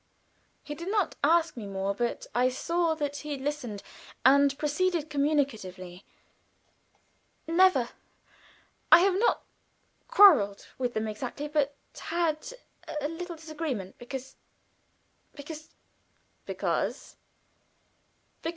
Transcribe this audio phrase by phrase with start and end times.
[0.63, 3.83] He did not ask more, but I saw that he listened,
[4.25, 6.05] and proceeded communicatively:
[7.45, 7.89] "Never.
[8.91, 9.43] I have not
[10.07, 12.47] quarreled with them exactly, but had
[12.87, 14.37] a disagreement, because
[15.35, 15.69] because"
[16.47, 17.17] "Because?"